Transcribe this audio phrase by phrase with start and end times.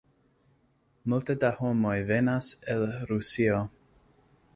[1.11, 3.61] Multe da homoj venas el Rusio.